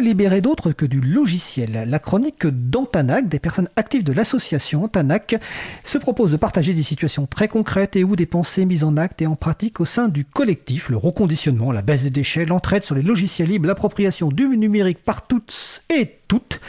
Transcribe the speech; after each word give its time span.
libérer 0.00 0.40
d'autres 0.40 0.72
que 0.72 0.86
du 0.86 1.00
logiciel 1.00 1.84
La 1.86 1.98
chronique 1.98 2.46
d'Antanac, 2.46 3.28
des 3.28 3.38
personnes 3.38 3.68
actives 3.76 4.04
de 4.04 4.12
l'association 4.12 4.84
Antanac, 4.84 5.40
se 5.84 5.98
propose 5.98 6.32
de 6.32 6.36
partager 6.36 6.74
des 6.74 6.82
situations 6.82 7.26
très 7.26 7.48
concrètes 7.48 7.96
et 7.96 8.04
ou 8.04 8.16
des 8.16 8.26
pensées 8.26 8.64
mises 8.64 8.84
en 8.84 8.96
acte 8.96 9.22
et 9.22 9.26
en 9.26 9.36
pratique 9.36 9.80
au 9.80 9.84
sein 9.84 10.08
du 10.08 10.24
collectif, 10.24 10.88
le 10.88 10.96
reconditionnement, 10.96 11.72
la 11.72 11.82
baisse 11.82 12.04
des 12.04 12.10
déchets, 12.10 12.44
l'entraide 12.44 12.82
sur 12.82 12.94
les 12.94 13.02
logiciels 13.02 13.48
libres, 13.48 13.66
l'appropriation 13.66 14.28
du 14.28 14.46
numérique 14.56 14.98
par 14.98 15.26
toutes 15.26 15.82
et 15.90 16.18
toutes. 16.28 16.60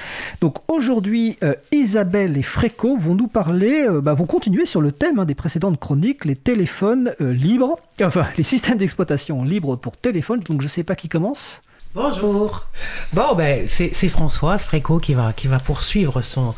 Donc 0.42 0.58
aujourd'hui, 0.68 1.36
euh, 1.44 1.54
Isabelle 1.72 2.38
et 2.38 2.44
Fréco 2.44 2.96
vont 2.96 3.16
nous 3.16 3.28
parler, 3.28 3.86
euh, 3.88 4.02
bah, 4.02 4.14
vont 4.14 4.26
continuer 4.26 4.66
sur 4.66 4.82
le 4.82 4.92
thème 4.92 5.20
hein, 5.20 5.26
des 5.26 5.36
précédentes 5.36 5.80
chroniques, 5.80 6.26
les 6.26 6.36
téléphones 6.36 7.14
euh, 7.22 7.34
libres, 7.34 7.78
enfin 8.02 8.26
les 8.38 8.44
systèmes 8.44 8.78
d'exploitation 8.78 9.44
libres 9.44 9.76
pour 9.76 9.98
téléphone. 9.98 10.40
Donc 10.48 10.62
je 10.62 10.68
sais 10.68 10.84
pas 10.84 10.96
qui 10.96 11.10
commence. 11.10 11.62
Bonjour. 11.96 12.68
Bon, 13.14 13.34
ben, 13.36 13.66
c'est 13.68 14.10
Françoise 14.10 14.62
Fréco 14.62 15.00
qui 15.00 15.16
va, 15.16 15.34
qui 15.34 15.48
va 15.48 15.60
poursuivre 15.60 16.22
son, 16.22 16.54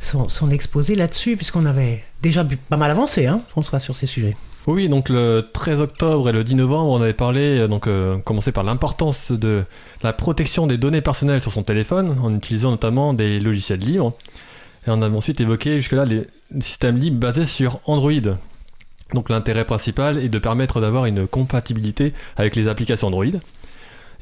son, 0.00 0.28
son 0.28 0.50
exposé 0.50 0.94
là-dessus, 0.94 1.36
puisqu'on 1.36 1.64
avait 1.64 2.04
déjà 2.22 2.44
bu- 2.44 2.58
pas 2.58 2.76
mal 2.76 2.90
avancé, 2.90 3.26
hein, 3.26 3.40
François, 3.48 3.80
sur 3.80 3.96
ces 3.96 4.06
sujets. 4.06 4.36
Oui, 4.66 4.88
donc 4.90 5.08
le 5.08 5.48
13 5.52 5.80
octobre 5.80 6.28
et 6.28 6.32
le 6.32 6.44
10 6.44 6.54
novembre, 6.56 6.90
on 6.90 7.00
avait 7.02 7.12
parlé, 7.14 7.60
euh, 7.60 7.68
donc 7.68 7.86
euh, 7.86 8.18
commencé 8.18 8.52
par 8.52 8.62
l'importance 8.64 9.32
de 9.32 9.64
la 10.02 10.12
protection 10.12 10.66
des 10.66 10.76
données 10.76 11.02
personnelles 11.02 11.40
sur 11.42 11.52
son 11.52 11.62
téléphone, 11.62 12.16
en 12.22 12.34
utilisant 12.34 12.70
notamment 12.70 13.14
des 13.14 13.40
logiciels 13.40 13.80
libres. 13.80 14.12
Et 14.86 14.90
on 14.90 15.00
avait 15.00 15.16
ensuite 15.16 15.40
évoqué 15.40 15.78
jusque-là 15.78 16.04
les 16.04 16.26
systèmes 16.60 16.98
libres 16.98 17.18
basés 17.18 17.46
sur 17.46 17.80
Android. 17.86 18.12
Donc 19.14 19.30
l'intérêt 19.30 19.64
principal 19.64 20.18
est 20.18 20.28
de 20.28 20.38
permettre 20.38 20.80
d'avoir 20.82 21.06
une 21.06 21.26
compatibilité 21.26 22.12
avec 22.36 22.54
les 22.56 22.68
applications 22.68 23.08
Android. 23.08 23.24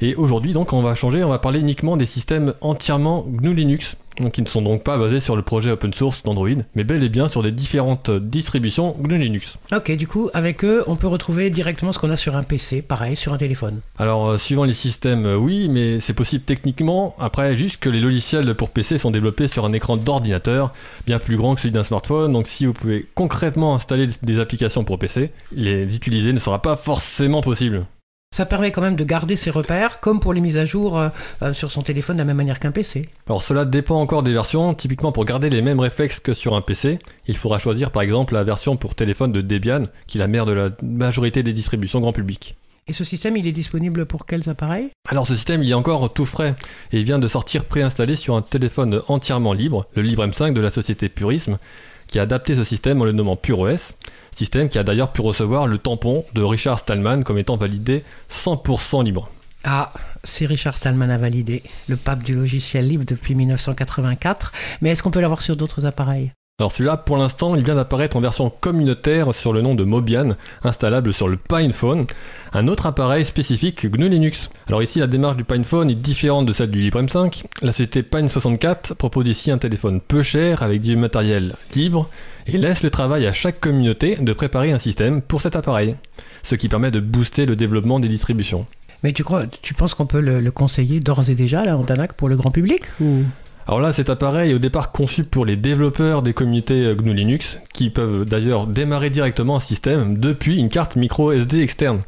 Et 0.01 0.15
aujourd'hui, 0.15 0.53
donc, 0.53 0.73
on 0.73 0.81
va 0.81 0.95
changer, 0.95 1.23
on 1.23 1.29
va 1.29 1.39
parler 1.39 1.59
uniquement 1.59 1.97
des 1.97 2.05
systèmes 2.05 2.53
entièrement 2.61 3.25
GNU 3.27 3.53
Linux, 3.53 3.97
qui 4.31 4.41
ne 4.41 4.47
sont 4.47 4.61
donc 4.61 4.83
pas 4.83 4.97
basés 4.97 5.19
sur 5.19 5.35
le 5.35 5.41
projet 5.41 5.71
open 5.71 5.93
source 5.93 6.23
d'Android, 6.23 6.49
mais 6.75 6.83
bel 6.83 7.03
et 7.03 7.09
bien 7.09 7.27
sur 7.27 7.41
les 7.41 7.51
différentes 7.51 8.11
distributions 8.11 8.95
GNU 8.99 9.17
Linux. 9.17 9.57
Ok, 9.71 9.91
du 9.91 10.07
coup, 10.07 10.29
avec 10.33 10.63
eux, 10.63 10.83
on 10.87 10.95
peut 10.95 11.07
retrouver 11.07 11.49
directement 11.49 11.91
ce 11.91 11.99
qu'on 11.99 12.11
a 12.11 12.15
sur 12.15 12.35
un 12.35 12.43
PC, 12.43 12.81
pareil, 12.81 13.15
sur 13.15 13.33
un 13.33 13.37
téléphone. 13.37 13.79
Alors, 13.97 14.31
euh, 14.31 14.37
suivant 14.37 14.63
les 14.63 14.73
systèmes, 14.73 15.25
euh, 15.25 15.35
oui, 15.35 15.67
mais 15.69 15.99
c'est 15.99 16.13
possible 16.13 16.43
techniquement. 16.43 17.15
Après, 17.19 17.55
juste 17.55 17.81
que 17.81 17.89
les 17.89 17.99
logiciels 17.99 18.53
pour 18.55 18.69
PC 18.69 18.97
sont 18.97 19.11
développés 19.11 19.47
sur 19.47 19.65
un 19.65 19.73
écran 19.73 19.97
d'ordinateur 19.97 20.73
bien 21.05 21.19
plus 21.19 21.37
grand 21.37 21.55
que 21.55 21.61
celui 21.61 21.71
d'un 21.71 21.83
smartphone. 21.83 22.33
Donc, 22.33 22.47
si 22.47 22.65
vous 22.65 22.73
pouvez 22.73 23.07
concrètement 23.15 23.75
installer 23.75 24.07
des 24.21 24.39
applications 24.39 24.83
pour 24.83 24.99
PC, 24.99 25.31
les 25.53 25.95
utiliser 25.95 26.33
ne 26.33 26.39
sera 26.39 26.61
pas 26.61 26.75
forcément 26.75 27.41
possible. 27.41 27.85
Ça 28.33 28.47
permet 28.47 28.71
quand 28.71 28.81
même 28.81 28.95
de 28.95 29.03
garder 29.03 29.35
ses 29.35 29.51
repères, 29.51 29.99
comme 29.99 30.19
pour 30.19 30.33
les 30.33 30.41
mises 30.41 30.57
à 30.57 30.65
jour 30.65 30.97
euh, 30.97 31.09
euh, 31.43 31.53
sur 31.53 31.69
son 31.69 31.83
téléphone 31.83 32.17
de 32.17 32.21
la 32.21 32.25
même 32.25 32.37
manière 32.37 32.59
qu'un 32.59 32.71
PC. 32.71 33.03
Alors, 33.27 33.43
cela 33.43 33.63
dépend 33.63 34.01
encore 34.01 34.23
des 34.23 34.33
versions. 34.33 34.73
Typiquement, 34.73 35.11
pour 35.11 35.23
garder 35.23 35.51
les 35.51 35.61
mêmes 35.61 35.79
réflexes 35.79 36.19
que 36.19 36.33
sur 36.33 36.55
un 36.55 36.61
PC, 36.61 36.97
il 37.27 37.37
faudra 37.37 37.59
choisir 37.59 37.91
par 37.91 38.01
exemple 38.01 38.33
la 38.33 38.43
version 38.43 38.75
pour 38.75 38.95
téléphone 38.95 39.31
de 39.33 39.41
Debian, 39.41 39.85
qui 40.07 40.17
est 40.17 40.19
la 40.19 40.25
mère 40.25 40.47
de 40.47 40.53
la 40.53 40.69
majorité 40.81 41.43
des 41.43 41.53
distributions 41.53 41.99
grand 42.01 42.11
public. 42.11 42.55
Et 42.87 42.93
ce 42.93 43.03
système, 43.03 43.37
il 43.37 43.45
est 43.45 43.51
disponible 43.51 44.07
pour 44.07 44.25
quels 44.25 44.49
appareils? 44.49 44.89
Alors 45.09 45.27
ce 45.27 45.35
système 45.35 45.61
il 45.61 45.69
est 45.69 45.75
encore 45.75 46.11
tout 46.11 46.25
frais 46.25 46.55
et 46.91 46.99
il 46.99 47.05
vient 47.05 47.19
de 47.19 47.27
sortir 47.27 47.65
préinstallé 47.65 48.15
sur 48.15 48.35
un 48.35 48.41
téléphone 48.41 49.01
entièrement 49.07 49.53
libre, 49.53 49.85
le 49.95 50.01
Libre 50.01 50.25
M5 50.25 50.53
de 50.53 50.59
la 50.59 50.69
société 50.69 51.07
Purisme, 51.07 51.59
qui 52.07 52.19
a 52.19 52.23
adapté 52.23 52.55
ce 52.55 52.63
système 52.63 53.01
en 53.01 53.05
le 53.05 53.11
nommant 53.11 53.35
PureOS, 53.35 53.93
système 54.31 54.69
qui 54.69 54.79
a 54.79 54.83
d'ailleurs 54.83 55.11
pu 55.11 55.21
recevoir 55.21 55.67
le 55.67 55.77
tampon 55.77 56.25
de 56.33 56.41
Richard 56.41 56.79
Stallman 56.79 57.23
comme 57.23 57.37
étant 57.37 57.57
validé 57.57 58.03
100% 58.31 59.03
libre. 59.03 59.29
Ah, 59.63 59.93
c'est 60.23 60.45
Richard 60.45 60.77
Stallman 60.77 61.09
à 61.09 61.17
valider, 61.17 61.63
le 61.87 61.95
pape 61.95 62.23
du 62.23 62.33
logiciel 62.33 62.87
libre 62.87 63.05
depuis 63.07 63.35
1984. 63.35 64.51
Mais 64.81 64.89
est-ce 64.89 65.03
qu'on 65.03 65.11
peut 65.11 65.21
l'avoir 65.21 65.41
sur 65.41 65.55
d'autres 65.55 65.85
appareils? 65.85 66.31
Alors 66.59 66.71
celui-là 66.71 66.97
pour 66.97 67.17
l'instant 67.17 67.55
il 67.55 67.63
vient 67.63 67.73
d'apparaître 67.73 68.15
en 68.15 68.19
version 68.19 68.51
communautaire 68.51 69.33
sur 69.33 69.53
le 69.53 69.63
nom 69.63 69.73
de 69.73 69.83
Mobian, 69.83 70.35
installable 70.63 71.11
sur 71.11 71.27
le 71.27 71.35
PinePhone, 71.35 72.05
un 72.53 72.67
autre 72.67 72.85
appareil 72.85 73.25
spécifique 73.25 73.87
GNU 73.87 74.07
Linux. 74.07 74.51
Alors 74.67 74.83
ici 74.83 74.99
la 74.99 75.07
démarche 75.07 75.35
du 75.35 75.45
PinePhone 75.45 75.89
est 75.89 75.95
différente 75.95 76.45
de 76.45 76.53
celle 76.53 76.69
du 76.69 76.79
Libre 76.79 77.01
M5. 77.01 77.45
La 77.63 77.71
société 77.71 78.03
Pine64 78.03 78.93
propose 78.93 79.27
ici 79.27 79.49
un 79.49 79.57
téléphone 79.57 79.99
peu 79.99 80.21
cher 80.21 80.61
avec 80.61 80.81
du 80.81 80.95
matériel 80.95 81.55
libre 81.73 82.07
et 82.45 82.59
laisse 82.59 82.83
le 82.83 82.91
travail 82.91 83.25
à 83.25 83.33
chaque 83.33 83.59
communauté 83.59 84.17
de 84.17 84.31
préparer 84.31 84.71
un 84.71 84.77
système 84.77 85.23
pour 85.23 85.41
cet 85.41 85.55
appareil, 85.55 85.95
ce 86.43 86.53
qui 86.53 86.69
permet 86.69 86.91
de 86.91 86.99
booster 86.99 87.47
le 87.47 87.55
développement 87.55 87.99
des 87.99 88.09
distributions. 88.09 88.67
Mais 89.01 89.11
tu 89.11 89.23
crois, 89.23 89.47
tu 89.47 89.73
penses 89.73 89.95
qu'on 89.95 90.05
peut 90.05 90.21
le, 90.21 90.39
le 90.39 90.51
conseiller 90.51 90.99
d'ores 90.99 91.31
et 91.31 91.35
déjà, 91.35 91.65
là, 91.65 91.75
en 91.77 91.85
pour 92.15 92.29
le 92.29 92.35
grand 92.35 92.51
public 92.51 92.83
ou... 93.01 93.23
Alors 93.67 93.79
là, 93.79 93.93
cet 93.93 94.09
appareil 94.09 94.51
est 94.51 94.53
au 94.53 94.59
départ 94.59 94.91
conçu 94.91 95.23
pour 95.23 95.45
les 95.45 95.55
développeurs 95.55 96.21
des 96.21 96.33
communautés 96.33 96.85
euh, 96.85 96.95
GNU 96.95 97.13
Linux, 97.13 97.59
qui 97.73 97.89
peuvent 97.89 98.25
d'ailleurs 98.25 98.67
démarrer 98.67 99.09
directement 99.09 99.55
un 99.55 99.61
système 99.61 100.17
depuis 100.17 100.57
une 100.57 100.69
carte 100.69 100.95
micro 100.95 101.31
SD 101.31 101.61
externe. 101.61 102.01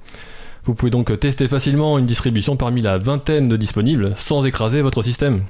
Vous 0.65 0.73
pouvez 0.73 0.89
donc 0.89 1.17
tester 1.19 1.47
facilement 1.47 1.97
une 1.97 2.05
distribution 2.05 2.57
parmi 2.57 2.81
la 2.81 2.97
vingtaine 2.97 3.47
de 3.47 3.55
disponibles 3.55 4.13
sans 4.17 4.43
écraser 4.45 4.81
votre 4.81 5.03
système. 5.03 5.43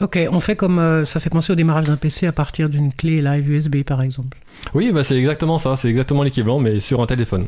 Ok, 0.00 0.18
on 0.32 0.40
fait 0.40 0.56
comme 0.56 0.80
euh, 0.80 1.04
ça 1.04 1.20
fait 1.20 1.30
penser 1.30 1.52
au 1.52 1.56
démarrage 1.56 1.84
d'un 1.84 1.96
PC 1.96 2.26
à 2.26 2.32
partir 2.32 2.68
d'une 2.68 2.92
clé 2.92 3.22
live 3.22 3.48
USB 3.48 3.84
par 3.84 4.02
exemple. 4.02 4.38
Oui, 4.74 4.90
bah 4.92 5.04
c'est 5.04 5.16
exactement 5.16 5.58
ça, 5.58 5.76
c'est 5.76 5.88
exactement 5.88 6.24
l'équivalent, 6.24 6.58
mais 6.58 6.80
sur 6.80 7.00
un 7.00 7.06
téléphone. 7.06 7.46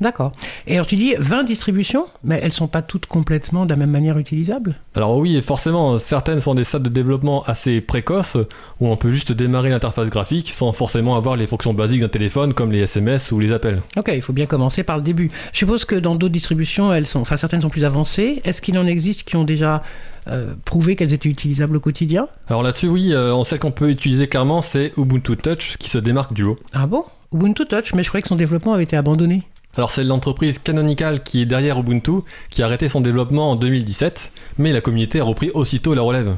D'accord. 0.00 0.32
Et 0.66 0.74
alors 0.74 0.86
tu 0.86 0.96
dis 0.96 1.14
20 1.18 1.44
distributions, 1.44 2.06
mais 2.22 2.40
elles 2.42 2.52
sont 2.52 2.68
pas 2.68 2.82
toutes 2.82 3.06
complètement 3.06 3.64
de 3.64 3.70
la 3.70 3.76
même 3.76 3.90
manière 3.90 4.18
utilisables? 4.18 4.76
Alors 4.94 5.16
oui, 5.16 5.40
forcément, 5.42 5.98
certaines 5.98 6.40
sont 6.40 6.54
des 6.54 6.64
stades 6.64 6.82
de 6.82 6.88
développement 6.88 7.42
assez 7.44 7.80
précoces, 7.80 8.36
où 8.80 8.86
on 8.88 8.96
peut 8.96 9.10
juste 9.10 9.32
démarrer 9.32 9.70
l'interface 9.70 10.08
graphique 10.08 10.50
sans 10.50 10.72
forcément 10.72 11.16
avoir 11.16 11.36
les 11.36 11.46
fonctions 11.46 11.74
basiques 11.74 12.00
d'un 12.00 12.08
téléphone 12.08 12.54
comme 12.54 12.70
les 12.70 12.80
SMS 12.80 13.32
ou 13.32 13.40
les 13.40 13.52
appels. 13.52 13.82
Ok, 13.96 14.10
il 14.14 14.22
faut 14.22 14.32
bien 14.32 14.46
commencer 14.46 14.84
par 14.84 14.96
le 14.96 15.02
début. 15.02 15.30
Je 15.52 15.58
suppose 15.58 15.84
que 15.84 15.96
dans 15.96 16.14
d'autres 16.14 16.32
distributions, 16.32 16.92
elles 16.92 17.06
sont, 17.06 17.20
enfin 17.20 17.36
certaines 17.36 17.62
sont 17.62 17.70
plus 17.70 17.84
avancées. 17.84 18.40
Est-ce 18.44 18.62
qu'il 18.62 18.78
en 18.78 18.86
existe 18.86 19.24
qui 19.24 19.36
ont 19.36 19.44
déjà 19.44 19.82
euh, 20.28 20.52
prouvé 20.64 20.94
qu'elles 20.94 21.14
étaient 21.14 21.28
utilisables 21.28 21.76
au 21.76 21.80
quotidien? 21.80 22.28
Alors 22.48 22.62
là-dessus, 22.62 22.88
oui, 22.88 23.12
euh, 23.12 23.34
on 23.34 23.44
sait 23.44 23.58
qu'on 23.58 23.72
peut 23.72 23.90
utiliser 23.90 24.28
clairement, 24.28 24.62
c'est 24.62 24.92
Ubuntu 24.96 25.36
Touch 25.36 25.76
qui 25.78 25.88
se 25.88 25.98
démarque 25.98 26.32
du 26.32 26.42
lot. 26.42 26.58
Ah 26.72 26.86
bon? 26.86 27.04
Ubuntu 27.32 27.66
Touch, 27.66 27.94
mais 27.94 28.02
je 28.02 28.08
croyais 28.08 28.22
que 28.22 28.28
son 28.28 28.36
développement 28.36 28.72
avait 28.72 28.84
été 28.84 28.96
abandonné. 28.96 29.42
Alors 29.76 29.90
c'est 29.90 30.04
l'entreprise 30.04 30.58
Canonical 30.58 31.22
qui 31.22 31.42
est 31.42 31.46
derrière 31.46 31.78
Ubuntu 31.78 32.22
qui 32.50 32.62
a 32.62 32.66
arrêté 32.66 32.88
son 32.88 33.00
développement 33.00 33.52
en 33.52 33.56
2017, 33.56 34.32
mais 34.58 34.72
la 34.72 34.80
communauté 34.80 35.20
a 35.20 35.24
repris 35.24 35.50
aussitôt 35.54 35.94
la 35.94 36.02
relève. 36.02 36.36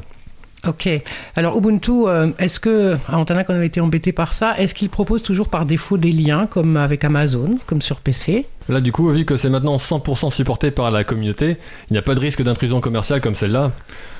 Ok. 0.67 0.87
Alors 1.35 1.57
Ubuntu, 1.57 1.91
euh, 2.05 2.29
est-ce 2.37 2.59
que, 2.59 2.95
à 3.07 3.17
Antana 3.17 3.43
qu'on 3.43 3.55
avait 3.55 3.65
été 3.65 3.81
embêté 3.81 4.11
par 4.11 4.33
ça, 4.33 4.55
est-ce 4.59 4.75
qu'il 4.75 4.89
propose 4.89 5.23
toujours 5.23 5.49
par 5.49 5.65
défaut 5.65 5.97
des 5.97 6.11
liens 6.11 6.45
comme 6.45 6.77
avec 6.77 7.03
Amazon, 7.03 7.57
comme 7.65 7.81
sur 7.81 7.99
PC 7.99 8.45
Là 8.69 8.79
du 8.79 8.91
coup, 8.91 9.09
vu 9.09 9.25
que 9.25 9.37
c'est 9.37 9.49
maintenant 9.49 9.77
100% 9.77 10.31
supporté 10.31 10.69
par 10.69 10.91
la 10.91 11.03
communauté, 11.03 11.57
il 11.89 11.93
n'y 11.93 11.97
a 11.97 12.03
pas 12.03 12.13
de 12.13 12.19
risque 12.19 12.43
d'intrusion 12.43 12.79
commerciale 12.79 13.21
comme 13.21 13.33
celle-là, 13.33 13.71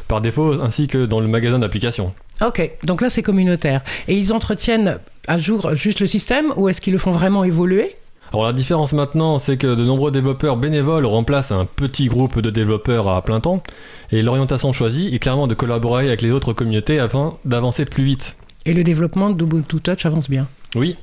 par 0.07 0.19
défaut 0.19 0.59
ainsi 0.61 0.87
que 0.87 1.05
dans 1.05 1.19
le 1.19 1.27
magasin 1.27 1.59
d'applications. 1.59 2.11
Ok, 2.43 2.71
donc 2.83 3.01
là 3.01 3.09
c'est 3.11 3.21
communautaire. 3.21 3.83
Et 4.07 4.17
ils 4.17 4.33
entretiennent 4.33 4.97
à 5.27 5.37
jour 5.37 5.75
juste 5.75 5.99
le 5.99 6.07
système 6.07 6.53
ou 6.55 6.69
est-ce 6.69 6.81
qu'ils 6.81 6.93
le 6.93 6.99
font 6.99 7.11
vraiment 7.11 7.43
évoluer? 7.43 7.95
Alors 8.33 8.45
la 8.45 8.53
différence 8.53 8.93
maintenant, 8.93 9.39
c'est 9.39 9.57
que 9.57 9.75
de 9.75 9.83
nombreux 9.83 10.09
développeurs 10.09 10.55
bénévoles 10.55 11.05
remplacent 11.05 11.51
un 11.51 11.65
petit 11.65 12.05
groupe 12.05 12.39
de 12.39 12.49
développeurs 12.49 13.09
à 13.09 13.21
plein 13.21 13.41
temps, 13.41 13.61
et 14.09 14.21
l'orientation 14.21 14.71
choisie 14.71 15.13
est 15.13 15.19
clairement 15.19 15.47
de 15.47 15.53
collaborer 15.53 16.07
avec 16.07 16.21
les 16.21 16.31
autres 16.31 16.53
communautés 16.53 16.97
afin 16.97 17.33
d'avancer 17.43 17.83
plus 17.83 18.05
vite. 18.05 18.37
Et 18.65 18.73
le 18.73 18.85
développement 18.85 19.31
d'Ubuntu 19.31 19.81
Touch 19.81 20.05
avance 20.05 20.29
bien 20.29 20.47
Oui, 20.75 20.95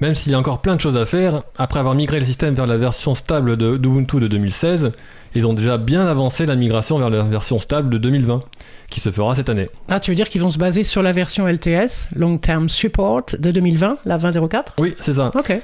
même 0.00 0.16
s'il 0.16 0.32
y 0.32 0.34
a 0.34 0.38
encore 0.40 0.60
plein 0.60 0.74
de 0.74 0.80
choses 0.80 0.96
à 0.96 1.06
faire, 1.06 1.42
après 1.56 1.78
avoir 1.78 1.94
migré 1.94 2.18
le 2.18 2.26
système 2.26 2.54
vers 2.56 2.66
la 2.66 2.78
version 2.78 3.14
stable 3.14 3.56
de 3.56 3.76
d'Ubuntu 3.76 4.18
de 4.18 4.26
2016, 4.26 4.90
ils 5.36 5.46
ont 5.46 5.54
déjà 5.54 5.78
bien 5.78 6.04
avancé 6.06 6.46
la 6.46 6.56
migration 6.56 6.98
vers 6.98 7.10
la 7.10 7.22
version 7.22 7.60
stable 7.60 7.90
de 7.90 7.98
2020, 7.98 8.42
qui 8.90 8.98
se 8.98 9.12
fera 9.12 9.36
cette 9.36 9.50
année. 9.50 9.68
Ah, 9.88 10.00
tu 10.00 10.10
veux 10.10 10.16
dire 10.16 10.28
qu'ils 10.28 10.40
vont 10.40 10.50
se 10.50 10.58
baser 10.58 10.82
sur 10.82 11.02
la 11.02 11.12
version 11.12 11.46
LTS, 11.46 12.08
Long 12.16 12.38
Term 12.38 12.68
Support, 12.68 13.26
de 13.38 13.52
2020, 13.52 13.98
la 14.04 14.18
20.04 14.18 14.64
Oui, 14.80 14.94
c'est 15.00 15.14
ça. 15.14 15.30
Ok. 15.32 15.60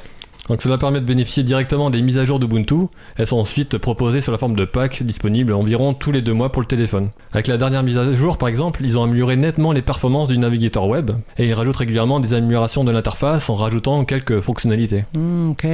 Donc 0.49 0.61
cela 0.61 0.77
permet 0.77 1.01
de 1.01 1.05
bénéficier 1.05 1.45
directement 1.45 1.89
des 1.89 2.03
mises 2.03 2.19
à 2.19 2.25
jour 2.25 2.41
d'Ubuntu. 2.41 2.89
Elles 3.17 3.29
sont 3.29 3.37
ensuite 3.37 3.79
proposées 3.79 4.21
sous 4.21 4.33
la 4.33 4.39
forme 4.39 4.57
de 4.57 4.65
packs 4.65 5.03
disponibles 5.05 5.53
environ 5.53 5.95
tous 5.95 6.11
les 6.11 6.21
deux 6.21 6.33
mois 6.33 6.51
pour 6.51 6.61
le 6.61 6.67
téléphone. 6.67 7.11
Avec 7.33 7.47
la 7.47 7.57
dernière 7.57 7.85
mise 7.85 7.97
à 7.97 8.13
jour, 8.15 8.39
par 8.39 8.49
exemple, 8.49 8.81
ils 8.85 8.99
ont 8.99 9.05
amélioré 9.05 9.37
nettement 9.37 9.71
les 9.71 9.83
performances 9.83 10.27
du 10.27 10.39
navigateur 10.39 10.89
web 10.89 11.13
et 11.39 11.47
ils 11.47 11.55
rajoutent 11.55 11.77
régulièrement 11.77 12.19
des 12.19 12.35
améliorations 12.35 12.83
de 12.83 12.91
l'interface 12.91 13.49
en 13.51 13.55
rajoutant 13.55 14.05
quelques 14.05 14.41
fonctionnalités. 14.41 15.05
Hmm, 15.15 15.51
ok. 15.51 15.65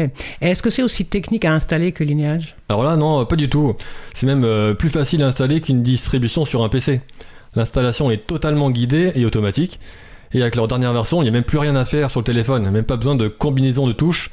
Est-ce 0.43 0.63
que 0.63 0.69
c'est 0.69 0.83
aussi 0.83 1.07
technique 1.07 1.47
à 1.47 1.55
installer 1.55 1.93
que 1.93 2.05
Lineage? 2.05 2.55
Alors 2.69 2.83
là, 2.83 2.97
non, 2.97 3.25
pas 3.25 3.37
du 3.37 3.49
tout. 3.49 3.75
C'est 4.13 4.27
même 4.27 4.45
euh, 4.45 4.75
plus 4.75 4.91
facile 4.91 5.23
à 5.23 5.29
installer 5.29 5.63
qu'une 5.63 5.83
distribution 5.83 6.45
sur 6.45 6.63
un 6.63 6.69
PC. 6.69 7.01
L'installation 7.57 8.11
est 8.11 8.27
totalement 8.27 8.71
guidée 8.71 9.13
et 9.15 9.25
automatique. 9.25 9.81
Et 10.33 10.43
avec 10.43 10.57
leur 10.57 10.69
dernière 10.69 10.93
version, 10.93 11.23
il 11.23 11.25
n'y 11.25 11.31
a 11.31 11.33
même 11.33 11.43
plus 11.43 11.57
rien 11.57 11.75
à 11.75 11.87
faire 11.87 12.11
sur 12.11 12.21
le 12.21 12.25
téléphone, 12.25 12.69
même 12.71 12.85
pas 12.85 12.97
besoin 12.97 13.15
de 13.15 13.29
combinaison 13.29 13.87
de 13.87 13.93
touches. 13.93 14.31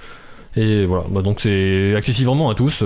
Et 0.57 0.85
voilà, 0.85 1.03
bah 1.09 1.21
donc 1.21 1.41
c'est 1.41 1.95
accessible 1.95 2.27
vraiment 2.27 2.49
à 2.49 2.55
tous. 2.55 2.83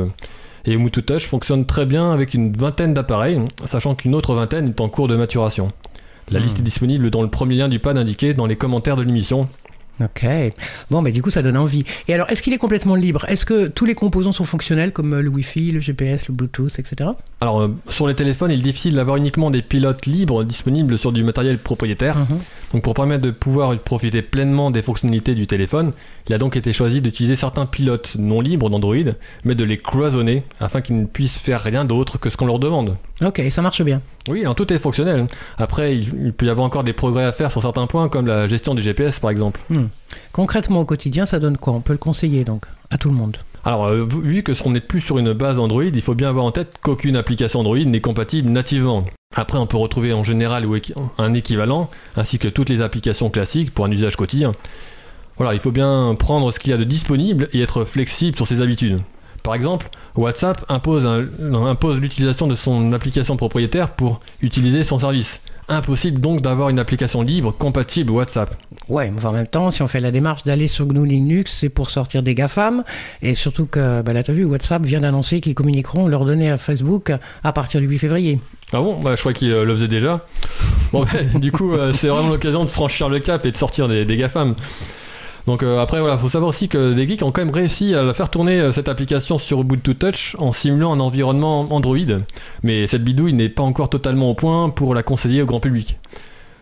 Et 0.66 0.74
Ubuntu 0.74 1.04
Touch 1.04 1.26
fonctionne 1.26 1.66
très 1.66 1.86
bien 1.86 2.12
avec 2.12 2.34
une 2.34 2.52
vingtaine 2.56 2.94
d'appareils, 2.94 3.40
sachant 3.66 3.96
qu'une 3.96 4.14
autre 4.16 4.34
vingtaine 4.34 4.68
est 4.70 4.82
en 4.82 4.90
cours 4.90 5.08
de 5.08 5.16
maturation. 5.16 5.72
La 6.30 6.40
Hmm. 6.40 6.44
liste 6.44 6.60
est 6.60 6.64
disponible 6.64 7.10
dans 7.10 7.22
le 7.22 7.30
premier 7.30 7.56
lien 7.56 7.70
du 7.70 7.80
pad 7.80 7.98
indiqué 7.98 8.34
dans 8.34 8.46
les 8.46 8.56
commentaires 8.56 8.96
de 8.98 9.04
l'émission. 9.04 9.48
Ok. 10.02 10.26
Bon, 10.92 11.02
mais 11.02 11.12
du 11.12 11.22
coup, 11.22 11.30
ça 11.30 11.42
donne 11.42 11.58
envie. 11.58 11.84
Et 12.08 12.14
alors, 12.14 12.30
est-ce 12.30 12.42
qu'il 12.42 12.54
est 12.54 12.58
complètement 12.58 12.96
libre? 12.96 13.26
Est-ce 13.28 13.46
que 13.46 13.68
tous 13.68 13.84
les 13.84 13.96
composants 13.96 14.32
sont 14.32 14.46
fonctionnels, 14.46 14.94
comme 14.94 15.14
euh, 15.14 15.22
le 15.22 15.28
Wi-Fi, 15.28 15.74
le 15.74 15.82
GPS, 15.82 16.30
le 16.30 16.34
Bluetooth, 16.36 16.80
etc. 16.80 17.10
Alors, 17.42 17.62
euh, 17.62 17.68
sur 17.90 18.08
les 18.08 18.16
téléphones, 18.16 18.52
il 18.52 18.60
est 18.60 18.64
difficile 18.64 18.96
d'avoir 18.96 19.18
uniquement 19.18 19.52
des 19.52 19.62
pilotes 19.62 20.06
libres 20.06 20.46
disponibles 20.46 20.98
sur 20.98 21.12
du 21.12 21.22
matériel 21.24 21.58
propriétaire. 21.58 22.18
Mhm. 22.18 22.38
Donc, 22.74 22.84
pour 22.84 22.94
permettre 22.94 23.22
de 23.22 23.32
pouvoir 23.32 23.78
profiter 23.80 24.22
pleinement 24.22 24.72
des 24.72 24.82
fonctionnalités 24.82 25.36
du 25.36 25.48
téléphone, 25.48 25.92
il 26.28 26.34
a 26.34 26.38
donc 26.38 26.56
été 26.56 26.74
choisi 26.74 27.02
d'utiliser 27.02 27.36
certains 27.36 27.66
pilotes 27.66 28.16
non 28.18 28.42
libres 28.42 28.70
d'Android, 28.70 29.14
mais 29.44 29.56
de 29.56 29.64
les 29.64 29.78
cloisonner 29.78 30.44
afin 30.60 30.82
qu'ils 30.82 31.00
ne 31.00 31.06
puissent 31.06 31.40
faire 31.40 31.62
rien 31.62 31.86
d'autre 31.86 32.20
que 32.20 32.30
ce 32.30 32.38
qu'on 32.38 32.46
leur 32.46 32.60
demande. 32.60 32.96
Ok, 33.24 33.42
ça 33.50 33.62
marche 33.62 33.82
bien. 33.82 34.02
Oui, 34.30 34.42
alors 34.42 34.56
tout 34.56 34.72
est 34.72 34.80
fonctionnel. 34.80 35.28
Après, 35.58 35.96
il, 35.98 36.34
peut 36.34 36.46
y 36.46 36.50
avoir 36.50 36.66
encore 36.66 36.84
des 36.84 36.94
progrès 36.94 37.26
à 37.26 37.32
faire 37.32 37.52
sur 37.52 37.62
certains 37.62 37.88
points, 37.88 38.08
comme 38.10 38.28
la 38.28 38.48
gestion 38.48 38.76
du 38.76 38.82
GPS 38.82 39.20
par 39.20 39.32
exemple. 39.32 39.62
Concrètement, 40.32 40.82
au 40.82 40.86
quotidien, 40.86 41.26
ça 41.26 41.40
donne 41.40 41.58
quoi? 41.58 41.74
On 41.74 41.82
peut 41.82 41.94
le 41.94 42.00
conseiller, 42.00 42.44
donc, 42.44 42.66
à 42.92 42.98
tout 42.98 43.10
le 43.10 43.16
monde. 43.16 43.38
Alors, 43.66 43.88
euh, 43.88 44.06
vu 44.06 44.22
vu 44.22 44.44
que 44.44 44.54
ce 44.54 44.68
n'est 44.70 44.80
plus 44.80 45.02
sur 45.02 45.18
une 45.18 45.34
base 45.34 45.60
Android, 45.60 45.84
il 45.84 46.02
faut 46.02 46.16
bien 46.16 46.30
avoir 46.30 46.46
en 46.46 46.52
tête 46.52 46.76
qu'aucune 46.82 47.16
application 47.16 47.60
Android 47.60 47.80
n'est 47.80 48.02
compatible 48.02 48.50
nativement. 48.50 49.06
Après, 49.40 49.58
on 49.58 49.68
peut 49.68 49.78
retrouver 49.78 50.12
en 50.12 50.26
général 50.26 50.68
un 51.18 51.34
équivalent, 51.34 51.90
ainsi 52.18 52.40
que 52.40 52.50
toutes 52.50 52.68
les 52.68 52.82
applications 52.82 53.30
classiques 53.30 53.74
pour 53.74 53.86
un 53.86 53.92
usage 53.92 54.18
quotidien. 54.18 54.52
Voilà, 55.38 55.54
il 55.54 55.62
faut 55.62 55.72
bien 55.72 56.14
prendre 56.20 56.52
ce 56.52 56.60
qu'il 56.60 56.72
y 56.72 56.74
a 56.74 56.78
de 56.78 56.84
disponible 56.84 57.48
et 57.54 57.62
être 57.62 57.86
flexible 57.86 58.36
sur 58.36 58.46
ses 58.46 58.60
habitudes. 58.62 59.00
Par 59.42 59.56
exemple, 59.56 59.90
WhatsApp 60.18 60.66
impose, 60.68 61.08
l'utilisation 62.02 62.48
de 62.48 62.56
son 62.56 62.92
application 62.92 63.38
propriétaire 63.38 63.92
pour 63.92 64.20
utiliser 64.42 64.84
son 64.84 65.00
service. 65.00 65.42
Impossible 65.70 66.20
donc 66.20 66.42
d'avoir 66.42 66.68
une 66.68 66.80
application 66.80 67.22
libre 67.22 67.54
compatible 67.54 68.12
WhatsApp. 68.12 68.54
Ouais, 68.90 69.10
mais 69.10 69.26
en 69.26 69.32
même 69.32 69.48
temps, 69.48 69.72
si 69.72 69.82
on 69.82 69.88
fait 69.88 70.02
la 70.02 70.12
démarche 70.12 70.44
d'aller 70.44 70.68
sur 70.68 70.86
GNU 70.86 71.08
Linux, 71.08 71.56
c'est 71.56 71.70
pour 71.70 71.92
sortir 71.92 72.24
des 72.24 72.36
GAFAM. 72.36 72.84
Et 73.22 73.36
surtout 73.36 73.68
que, 73.68 74.02
bah, 74.02 74.12
là, 74.12 74.22
t'as 74.22 74.34
vu, 74.34 74.44
WhatsApp 74.44 74.84
vient 74.84 75.00
d'annoncer 75.00 75.40
qu'ils 75.40 75.56
communiqueront 75.56 76.10
leurs 76.10 76.26
données 76.26 76.52
à 76.52 76.58
Facebook 76.58 77.14
à 77.44 77.54
partir 77.54 77.80
du 77.80 77.88
8 77.88 78.00
février. 78.00 78.40
Ah 78.72 78.82
bon 78.82 79.00
bah, 79.00 79.16
Je 79.16 79.20
crois 79.20 79.34
qu'il 79.34 79.52
euh, 79.52 79.66
le 79.66 79.76
faisait 79.76 79.88
déjà. 79.88 80.26
Bon, 80.92 81.04
bah, 81.04 81.10
du 81.40 81.52
coup, 81.52 81.74
euh, 81.74 81.92
c'est 81.92 82.08
vraiment 82.08 82.30
l'occasion 82.30 82.64
de 82.66 82.70
franchir 82.70 83.10
le 83.10 83.20
cap 83.20 83.46
et 83.46 83.52
de 83.52 83.58
sortir 83.58 83.88
des, 83.88 84.06
GAFAM. 84.06 84.56
Donc 85.48 85.64
euh, 85.64 85.80
après, 85.80 86.00
voilà, 86.00 86.18
faut 86.18 86.30
savoir 86.30 86.50
aussi 86.50 86.70
que 86.70 86.94
des 86.94 87.08
geeks 87.08 87.24
ont 87.24 87.32
quand 87.32 87.42
même 87.42 87.54
réussi 87.54 87.96
à 87.96 88.14
faire 88.14 88.30
tourner 88.30 88.72
cette 88.72 88.88
application 88.88 89.40
sur 89.40 89.62
Ubuntu 89.62 89.96
Touch 89.96 90.36
en 90.38 90.52
simulant 90.52 90.94
un 90.94 91.00
environnement 91.00 91.62
Android. 91.74 91.98
Mais 92.62 92.86
cette 92.86 93.04
bidouille 93.04 93.34
n'est 93.34 93.50
pas 93.50 93.64
encore 93.64 93.90
totalement 93.90 94.30
au 94.30 94.36
point 94.36 94.70
pour 94.70 94.94
la 94.94 95.02
conseiller 95.02 95.42
au 95.42 95.46
grand 95.46 95.60
public. 95.60 95.98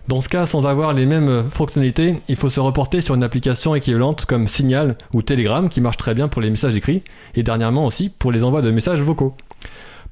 Dans 0.07 0.21
ce 0.21 0.29
cas, 0.29 0.45
sans 0.45 0.65
avoir 0.65 0.93
les 0.93 1.05
mêmes 1.05 1.43
fonctionnalités, 1.49 2.21
il 2.29 2.37
faut 2.37 2.49
se 2.49 2.61
reporter 2.61 3.01
sur 3.01 3.15
une 3.15 3.23
application 3.23 3.75
équivalente 3.75 4.25
comme 4.25 4.47
Signal 4.47 4.95
ou 5.13 5.21
Telegram 5.21 5.67
qui 5.67 5.81
marche 5.81 5.97
très 5.97 6.13
bien 6.13 6.29
pour 6.29 6.41
les 6.41 6.49
messages 6.49 6.77
écrits 6.77 7.03
et 7.35 7.43
dernièrement 7.43 7.85
aussi 7.85 8.07
pour 8.07 8.31
les 8.31 8.45
envois 8.45 8.61
de 8.61 8.71
messages 8.71 9.01
vocaux. 9.01 9.35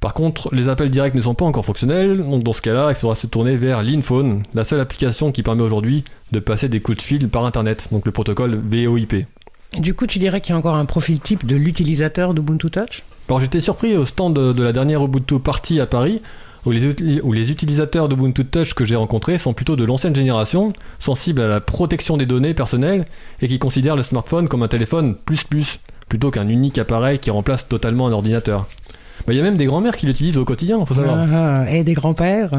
Par 0.00 0.14
contre, 0.14 0.54
les 0.54 0.68
appels 0.68 0.90
directs 0.90 1.14
ne 1.14 1.20
sont 1.20 1.34
pas 1.34 1.44
encore 1.44 1.64
fonctionnels, 1.64 2.18
donc 2.18 2.42
dans 2.42 2.52
ce 2.52 2.62
cas-là, 2.62 2.90
il 2.90 2.94
faudra 2.94 3.16
se 3.16 3.26
tourner 3.26 3.56
vers 3.56 3.82
l'Inphone, 3.82 4.42
la 4.54 4.64
seule 4.64 4.80
application 4.80 5.32
qui 5.32 5.42
permet 5.42 5.62
aujourd'hui 5.62 6.04
de 6.32 6.38
passer 6.38 6.68
des 6.68 6.80
coups 6.80 6.98
de 6.98 7.02
fil 7.02 7.28
par 7.28 7.44
Internet, 7.44 7.88
donc 7.92 8.04
le 8.04 8.12
protocole 8.12 8.56
VoIP. 8.56 9.26
Du 9.78 9.94
coup, 9.94 10.06
tu 10.06 10.18
dirais 10.18 10.40
qu'il 10.40 10.52
y 10.52 10.54
a 10.54 10.58
encore 10.58 10.76
un 10.76 10.84
profil 10.84 11.20
type 11.20 11.46
de 11.46 11.56
l'utilisateur 11.56 12.34
d'Ubuntu 12.34 12.70
Touch? 12.70 13.02
Alors 13.28 13.40
j'étais 13.40 13.60
surpris 13.60 13.96
au 13.96 14.04
stand 14.04 14.34
de, 14.34 14.62
la 14.62 14.72
dernière 14.72 15.04
Ubuntu 15.04 15.40
Party 15.40 15.80
à 15.80 15.86
Paris, 15.86 16.22
où 16.64 16.70
les, 16.70 17.20
où 17.22 17.32
les 17.32 17.50
utilisateurs 17.50 18.08
d'Ubuntu 18.08 18.44
Touch 18.44 18.74
que 18.74 18.84
j'ai 18.84 18.96
rencontrés 18.96 19.38
sont 19.38 19.52
plutôt 19.52 19.76
de 19.76 19.84
l'ancienne 19.84 20.14
génération, 20.14 20.72
sensibles 20.98 21.40
à 21.40 21.48
la 21.48 21.60
protection 21.60 22.16
des 22.16 22.26
données 22.26 22.54
personnelles 22.54 23.04
et 23.40 23.48
qui 23.48 23.58
considèrent 23.58 23.96
le 23.96 24.02
smartphone 24.02 24.48
comme 24.48 24.62
un 24.62 24.68
téléphone 24.68 25.14
plus 25.14 25.44
plus, 25.44 25.80
plutôt 26.08 26.30
qu'un 26.30 26.48
unique 26.48 26.78
appareil 26.78 27.18
qui 27.18 27.30
remplace 27.30 27.66
totalement 27.68 28.06
un 28.06 28.12
ordinateur. 28.12 28.66
Bah, 29.26 29.32
Il 29.32 29.36
y 29.36 29.40
a 29.40 29.42
même 29.42 29.56
des 29.56 29.66
grands-mères 29.66 29.96
qui 29.96 30.06
l'utilisent 30.06 30.36
au 30.36 30.44
quotidien, 30.44 30.84
faut 30.84 30.94
savoir. 30.94 31.16
Ah, 31.18 31.64
ah, 31.66 31.70
Et 31.70 31.84
des 31.84 31.94
grands-pères? 31.94 32.50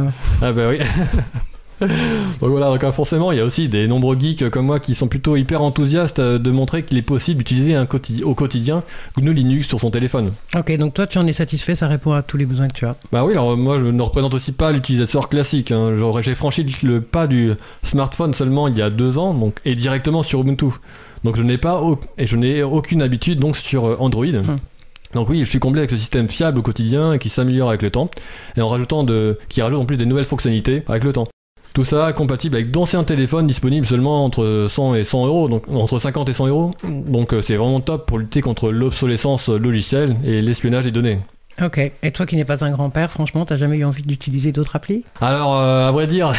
Ah 0.42 0.52
bah 0.52 0.70
oui. 0.70 0.78
donc 1.80 2.50
voilà, 2.50 2.68
donc 2.72 2.84
euh, 2.84 2.92
forcément, 2.92 3.32
il 3.32 3.38
y 3.38 3.42
a 3.42 3.46
aussi 3.46 3.70
des 3.70 3.88
nombreux 3.88 4.18
geeks 4.20 4.50
comme 4.50 4.66
moi 4.66 4.80
qui 4.80 4.96
sont 4.96 5.08
plutôt 5.08 5.36
hyper 5.38 5.62
enthousiastes 5.62 6.18
euh, 6.18 6.40
de 6.40 6.50
montrer 6.50 6.82
qu'il 6.84 6.98
est 6.98 7.04
possible 7.04 7.38
d'utiliser 7.38 7.76
un 7.76 7.86
quotidi- 7.86 8.24
au 8.24 8.34
quotidien 8.34 8.82
GNU 9.16 9.32
Linux 9.34 9.68
sur 9.68 9.80
son 9.80 9.92
téléphone. 9.92 10.32
Ok, 10.58 10.76
donc 10.78 10.96
toi, 10.96 11.06
tu 11.06 11.20
en 11.20 11.28
es 11.28 11.34
satisfait, 11.34 11.76
ça 11.76 11.88
répond 11.88 12.14
à 12.14 12.24
tous 12.24 12.36
les 12.38 12.48
besoins 12.48 12.68
que 12.68 12.74
tu 12.74 12.86
as. 12.88 12.96
Bah 13.12 13.24
oui, 13.24 13.34
alors 13.34 13.56
moi 13.56 13.78
je 13.78 13.86
ne 13.86 14.02
représente 14.02 14.34
aussi 14.34 14.54
pas 14.54 14.72
l'utilisateur 14.72 15.30
classique. 15.30 15.72
hein. 15.72 15.94
J'ai 16.22 16.34
franchi 16.34 16.66
le 16.84 17.00
pas 17.00 17.28
du 17.28 17.52
smartphone 17.84 18.34
seulement 18.34 18.68
il 18.68 18.76
y 18.78 18.82
a 18.82 18.90
deux 18.90 19.20
ans 19.20 19.36
donc, 19.36 19.60
et 19.64 19.76
directement 19.76 20.24
sur 20.24 20.42
Ubuntu. 20.42 20.66
Donc 21.24 21.38
je 21.38 21.44
n'ai 21.44 21.60
pas 21.60 21.80
et 22.18 22.26
je 22.26 22.38
n'ai 22.38 22.64
aucune 22.64 23.04
habitude 23.04 23.40
donc 23.40 23.56
sur 23.56 23.86
euh, 23.86 23.96
Android. 24.00 24.26
Donc 25.14 25.30
oui, 25.30 25.40
je 25.40 25.50
suis 25.50 25.60
comblé 25.60 25.82
avec 25.82 25.90
ce 25.90 25.98
système 25.98 26.28
fiable 26.28 26.60
au 26.60 26.62
quotidien 26.62 27.14
et 27.14 27.20
qui 27.20 27.30
s'améliore 27.30 27.70
avec 27.70 27.82
le 27.82 27.92
temps 27.92 28.10
et 28.56 28.62
en 28.62 28.68
rajoutant 28.68 29.04
de, 29.04 29.38
qui 29.50 29.62
rajoute 29.62 29.80
en 29.80 29.86
plus 29.86 29.98
des 29.98 30.06
nouvelles 30.06 30.26
fonctionnalités 30.26 30.84
avec 30.88 31.04
le 31.04 31.14
temps. 31.14 31.28
Tout 31.74 31.84
ça 31.84 32.12
compatible 32.14 32.56
avec 32.56 32.72
d'anciens 32.72 33.04
téléphones 33.04 33.46
disponibles 33.46 33.86
seulement 33.86 34.26
entre 34.26 34.68
100 34.70 34.96
et 34.96 35.04
100 35.04 35.28
euros, 35.28 35.48
donc 35.48 35.68
entre 35.70 36.00
50 36.00 36.28
et 36.30 36.34
100 36.34 36.48
euros. 36.48 36.72
Donc 36.84 37.34
euh, 37.34 37.42
c'est 37.42 37.56
vraiment 37.56 37.82
top 37.82 38.08
pour 38.08 38.18
lutter 38.18 38.42
contre 38.42 38.72
l'obsolescence 38.72 39.50
logicielle 39.50 40.18
et 40.24 40.42
l'espionnage 40.42 40.86
des 40.86 40.92
données. 40.92 41.20
Ok, 41.60 41.80
et 42.04 42.12
toi 42.12 42.28
qui 42.28 42.36
n'es 42.36 42.46
pas 42.46 42.64
un 42.64 42.70
grand-père, 42.70 43.10
franchement, 43.10 43.44
t'as 43.44 43.58
jamais 43.58 43.78
eu 43.78 43.84
envie 43.84 44.04
d'utiliser 44.04 44.52
d'autres 44.52 44.76
applis? 44.76 45.04
Alors, 45.22 45.60
euh, 45.60 45.88
à 45.88 45.92
vrai 45.92 46.06
dire, 46.06 46.32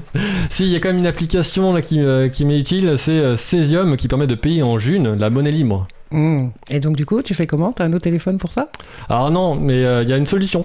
si, 0.50 0.64
il 0.64 0.70
y 0.70 0.74
a 0.74 0.80
quand 0.80 0.88
même 0.88 0.98
une 0.98 1.06
application 1.06 1.72
là, 1.72 1.80
qui, 1.80 2.00
euh, 2.00 2.28
qui 2.28 2.44
m'est 2.44 2.58
utile, 2.58 2.94
c'est 2.98 3.12
euh, 3.12 3.36
Cesium 3.36 3.96
qui 3.96 4.08
permet 4.08 4.26
de 4.26 4.34
payer 4.34 4.64
en 4.64 4.76
June 4.78 5.14
la 5.16 5.30
monnaie 5.30 5.52
libre. 5.52 5.86
Hmm. 6.14 6.50
Et 6.70 6.78
donc, 6.78 6.94
du 6.94 7.04
coup, 7.04 7.22
tu 7.22 7.34
fais 7.34 7.48
comment? 7.48 7.72
T'as 7.72 7.86
un 7.86 7.92
autre 7.92 8.04
téléphone 8.04 8.38
pour 8.38 8.52
ça? 8.52 8.68
Alors 9.08 9.32
non, 9.32 9.56
mais 9.56 9.84
euh, 9.84 10.04
il 10.04 10.08
y 10.08 10.12
a 10.12 10.16
une 10.16 10.26
solution. 10.26 10.64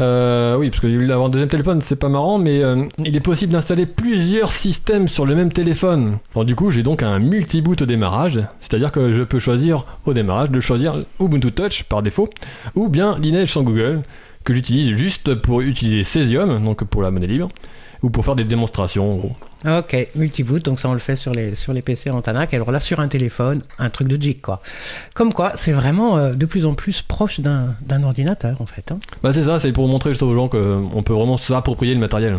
Euh, 0.00 0.56
oui, 0.56 0.70
parce 0.70 0.80
que 0.80 1.10
avoir 1.10 1.26
un 1.26 1.28
deuxième 1.28 1.50
téléphone, 1.50 1.82
c'est 1.82 1.96
pas 1.96 2.08
marrant, 2.08 2.38
mais 2.38 2.62
euh, 2.62 2.84
il 3.04 3.14
est 3.14 3.20
possible 3.20 3.52
d'installer 3.52 3.84
plusieurs 3.84 4.50
systèmes 4.50 5.06
sur 5.06 5.26
le 5.26 5.34
même 5.34 5.52
téléphone. 5.52 6.16
Alors 6.34 6.46
du 6.46 6.54
coup, 6.54 6.70
j'ai 6.70 6.82
donc 6.82 7.02
un 7.02 7.18
multi-boot 7.18 7.82
au 7.82 7.86
démarrage, 7.86 8.40
c'est-à-dire 8.58 8.90
que 8.90 9.12
je 9.12 9.22
peux 9.22 9.38
choisir 9.38 9.84
au 10.06 10.14
démarrage 10.14 10.50
de 10.50 10.60
choisir 10.60 11.04
Ubuntu 11.20 11.52
Touch 11.52 11.82
par 11.82 12.02
défaut, 12.02 12.30
ou 12.74 12.88
bien 12.88 13.18
Lineage 13.18 13.52
sans 13.52 13.64
Google, 13.64 14.00
que 14.44 14.54
j'utilise 14.54 14.96
juste 14.96 15.34
pour 15.34 15.60
utiliser 15.60 16.04
Cesium, 16.04 16.64
donc 16.64 16.84
pour 16.84 17.02
la 17.02 17.10
monnaie 17.10 17.26
libre, 17.26 17.50
ou 18.02 18.10
pour 18.10 18.24
faire 18.24 18.36
des 18.36 18.44
démonstrations 18.44 19.12
en 19.12 19.16
gros. 19.16 19.36
Ok, 19.66 20.08
multiboot, 20.14 20.64
donc 20.64 20.78
ça 20.78 20.88
on 20.88 20.92
le 20.92 20.98
fait 21.00 21.16
sur 21.16 21.32
les, 21.32 21.54
sur 21.54 21.72
les 21.72 21.82
PC 21.82 22.10
en 22.10 22.20
Tanac, 22.20 22.54
alors 22.54 22.70
là 22.70 22.78
sur 22.78 23.00
un 23.00 23.08
téléphone, 23.08 23.62
un 23.78 23.90
truc 23.90 24.06
de 24.08 24.20
jig 24.20 24.40
quoi. 24.40 24.60
Comme 25.14 25.32
quoi, 25.32 25.52
c'est 25.56 25.72
vraiment 25.72 26.16
euh, 26.18 26.34
de 26.34 26.46
plus 26.46 26.66
en 26.66 26.74
plus 26.74 27.02
proche 27.02 27.40
d'un 27.40 27.74
d'un 27.80 28.02
ordinateur 28.04 28.60
en 28.60 28.66
fait. 28.66 28.92
hein. 28.92 28.98
Bah 29.22 29.32
c'est 29.32 29.44
ça, 29.44 29.58
c'est 29.58 29.72
pour 29.72 29.88
montrer 29.88 30.10
juste 30.10 30.22
aux 30.22 30.34
gens 30.34 30.48
qu'on 30.48 31.02
peut 31.04 31.14
vraiment 31.14 31.36
s'approprier 31.36 31.94
le 31.94 32.00
matériel. 32.00 32.38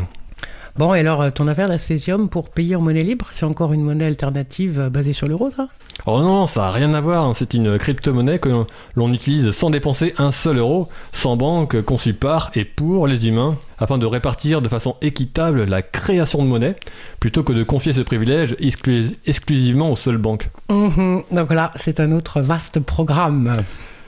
Bon, 0.78 0.94
et 0.94 1.00
alors 1.00 1.22
euh, 1.24 1.30
ton 1.32 1.48
affaire, 1.48 1.68
la 1.68 1.80
Cesium, 1.80 2.30
pour 2.30 2.50
payer 2.50 2.76
en 2.76 2.82
monnaie 2.82 3.02
libre, 3.04 3.28
c'est 3.32 3.46
encore 3.46 3.74
une 3.74 3.82
monnaie 3.82 4.06
alternative 4.06 4.80
euh, 4.80 4.90
basée 4.90 5.12
sur 5.14 5.28
l'euro 5.28 5.50
ça? 5.50 5.70
Alors 6.06 6.22
non, 6.22 6.46
ça 6.46 6.62
n'a 6.62 6.72
rien 6.72 6.94
à 6.94 7.02
voir, 7.02 7.26
hein. 7.26 7.34
c'est 7.36 7.56
une 7.56 7.80
crypto-monnaie 7.80 8.38
que 8.38 8.50
l'on 8.96 9.12
utilise 9.12 9.50
sans 9.52 9.72
dépenser 9.72 10.14
un 10.20 10.32
seul 10.32 10.60
euro, 10.60 10.88
sans 11.12 11.36
banque, 11.36 11.82
conçue 11.82 12.14
par 12.14 12.52
et 12.54 12.64
pour 12.64 13.08
les 13.08 13.28
humains, 13.28 13.58
afin 13.80 13.98
de 13.98 14.06
répartir 14.06 14.62
de 14.62 14.70
façon 14.70 14.96
équitable 15.02 15.64
la 15.66 15.82
création 15.82 16.44
de 16.44 16.48
monnaie, 16.48 16.76
plutôt 17.20 17.42
que 17.42 17.54
de 17.54 17.64
confier 17.64 17.92
ce 17.92 18.02
privilège 18.02 18.54
exclu- 18.60 19.16
exclusivement 19.26 19.92
aux 19.92 19.96
seules 19.96 20.18
banques. 20.18 20.50
Mhm. 20.70 21.24
Donc 21.32 21.52
là, 21.52 21.72
c'est 21.76 22.00
un 22.00 22.12
autre 22.12 22.42
vaste 22.42 22.80
programme. 22.80 23.58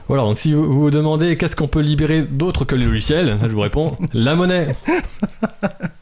Voilà, 0.07 0.23
donc 0.23 0.37
si 0.37 0.53
vous 0.53 0.63
vous 0.71 0.79
vous 0.81 0.91
demandez 0.91 1.35
qu'est-ce 1.37 1.55
qu'on 1.55 1.67
peut 1.67 1.81
libérer 1.81 2.21
d'autre 2.21 2.65
que 2.65 2.75
les 2.75 2.85
logiciels, 2.85 3.37
je 3.43 3.47
vous 3.49 3.61
réponds, 3.61 3.97
la 4.13 4.35
monnaie 4.35 4.75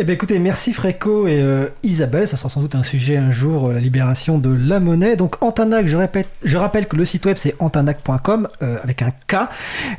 Eh 0.00 0.04
bien 0.04 0.14
écoutez, 0.14 0.38
merci 0.38 0.72
Fréco 0.72 1.26
et 1.26 1.42
euh, 1.42 1.66
Isabelle, 1.82 2.28
ça 2.28 2.36
sera 2.36 2.48
sans 2.48 2.60
doute 2.60 2.76
un 2.76 2.84
sujet 2.84 3.16
un 3.16 3.32
jour, 3.32 3.66
euh, 3.66 3.72
la 3.72 3.80
libération 3.80 4.38
de 4.38 4.48
la 4.48 4.78
monnaie. 4.78 5.16
Donc 5.16 5.42
Antanac, 5.42 5.88
je, 5.88 5.96
répète, 5.96 6.28
je 6.44 6.56
rappelle 6.56 6.86
que 6.86 6.94
le 6.94 7.04
site 7.04 7.26
web 7.26 7.36
c'est 7.36 7.56
antanac.com 7.58 8.46
euh, 8.62 8.76
avec 8.80 9.02
un 9.02 9.10
K. 9.10 9.48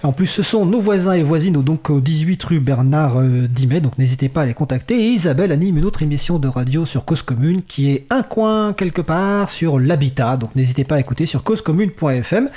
Et 0.01 0.06
en 0.06 0.13
plus 0.13 0.27
ce 0.27 0.41
sont 0.41 0.65
nos 0.65 0.79
voisins 0.79 1.12
et 1.12 1.22
voisines 1.22 1.62
donc 1.62 1.89
au 1.89 2.00
18 2.00 2.41
rue 2.46 2.60
Bernard 2.62 3.22
Dimet, 3.22 3.82
donc 3.82 3.98
n'hésitez 3.98 4.29
pas 4.29 4.44
à 4.44 4.46
les 4.46 4.53
contacter. 4.53 4.98
Et 4.98 5.10
Isabelle 5.10 5.51
anime 5.51 5.77
une 5.79 5.86
autre 5.86 6.01
émission 6.01 6.39
de 6.39 6.48
radio 6.48 6.86
sur 6.86 7.03
Cause 7.03 7.22
Commune 7.22 7.62
qui 7.62 7.91
est 7.91 8.06
un 8.10 8.24
coin 8.24 8.72
quelque 8.72 9.01
part 9.01 9.50
sur 9.50 9.79
l'habitat, 9.79 10.38
donc 10.38 10.56
n'hésitez 10.56 10.86
pas 10.86 10.96
à 10.96 11.00
écouter 11.01 11.25
sur 11.25 11.44
causecommune.fm. 11.44 12.50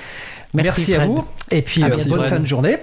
Merci, 0.55 0.95
à 0.95 1.07
vous 1.07 1.25
et 1.51 1.63
puis 1.63 1.81
bonne 1.81 1.99
Fred. 1.99 2.25
fin 2.25 2.39
de 2.39 2.47
journée. 2.47 2.79